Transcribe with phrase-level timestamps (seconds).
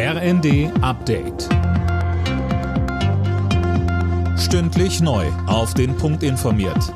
[0.00, 1.48] RND Update.
[4.38, 5.26] Stündlich neu.
[5.48, 6.94] Auf den Punkt informiert.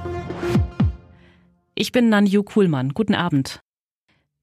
[1.74, 2.90] Ich bin Nanju Kuhlmann.
[2.90, 3.58] Guten Abend.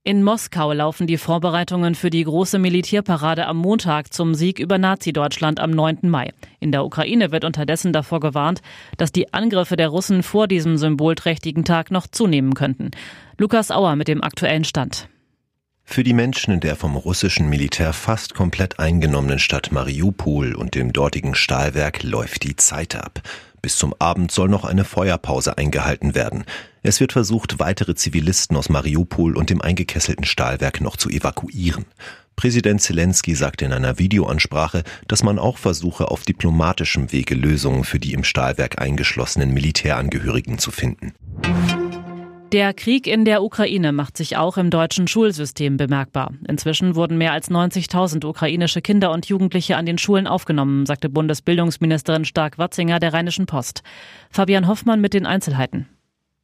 [0.04, 5.62] In Moskau laufen die Vorbereitungen für die große Militärparade am Montag zum Sieg über Nazi-Deutschland
[5.62, 6.00] am 9.
[6.10, 6.34] Mai.
[6.60, 8.60] In der Ukraine wird unterdessen davor gewarnt,
[8.98, 12.92] dass die Angriffe der Russen vor diesem symbolträchtigen Tag noch zunehmen könnten.
[13.38, 15.08] Lukas Auer mit dem aktuellen Stand.
[15.92, 20.94] Für die Menschen in der vom russischen Militär fast komplett eingenommenen Stadt Mariupol und dem
[20.94, 23.24] dortigen Stahlwerk läuft die Zeit ab.
[23.64, 26.46] Bis zum Abend soll noch eine Feuerpause eingehalten werden.
[26.84, 31.86] Es wird versucht, weitere Zivilisten aus Mariupol und dem eingekesselten Stahlwerk noch zu evakuieren.
[32.36, 38.00] Präsident Zelensky sagte in einer Videoansprache, dass man auch versuche, auf diplomatischem Wege Lösungen für
[38.00, 41.16] die im Stahlwerk eingeschlossenen Militärangehörigen zu finden.
[42.52, 46.34] Der Krieg in der Ukraine macht sich auch im deutschen Schulsystem bemerkbar.
[46.48, 52.26] Inzwischen wurden mehr als 90.000 ukrainische Kinder und Jugendliche an den Schulen aufgenommen, sagte Bundesbildungsministerin
[52.26, 53.84] Stark-Watzinger der Rheinischen Post.
[54.32, 55.88] Fabian Hoffmann mit den Einzelheiten.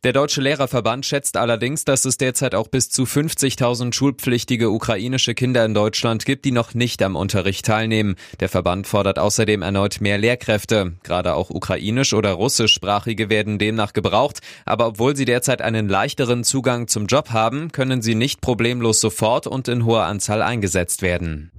[0.05, 5.65] Der Deutsche Lehrerverband schätzt allerdings, dass es derzeit auch bis zu 50.000 schulpflichtige ukrainische Kinder
[5.65, 8.13] in Deutschland gibt, die noch nicht am Unterricht teilnehmen.
[8.39, 10.93] Der Verband fordert außerdem erneut mehr Lehrkräfte.
[11.01, 14.41] Gerade auch ukrainisch- oder russischsprachige werden demnach gebraucht.
[14.63, 19.47] Aber obwohl sie derzeit einen leichteren Zugang zum Job haben, können sie nicht problemlos sofort
[19.47, 21.51] und in hoher Anzahl eingesetzt werden.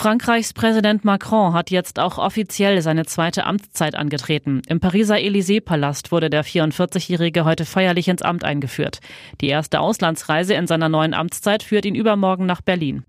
[0.00, 4.62] Frankreichs Präsident Macron hat jetzt auch offiziell seine zweite Amtszeit angetreten.
[4.66, 9.00] Im Pariser Élysée-Palast wurde der 44-Jährige heute feierlich ins Amt eingeführt.
[9.42, 13.04] Die erste Auslandsreise in seiner neuen Amtszeit führt ihn übermorgen nach Berlin.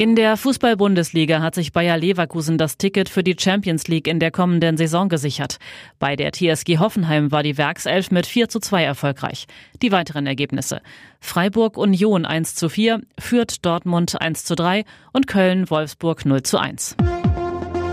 [0.00, 4.30] In der Fußball-Bundesliga hat sich Bayer Leverkusen das Ticket für die Champions League in der
[4.30, 5.58] kommenden Saison gesichert.
[5.98, 9.46] Bei der TSG Hoffenheim war die Werkself mit 4 zu 2 erfolgreich.
[9.82, 10.80] Die weiteren Ergebnisse.
[11.20, 16.56] Freiburg Union 1 zu 4, Fürth Dortmund 1 zu 3 und Köln Wolfsburg 0 zu
[16.56, 16.96] 1.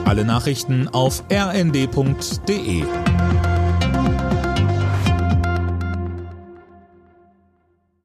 [0.05, 2.85] Alle Nachrichten auf rnd.de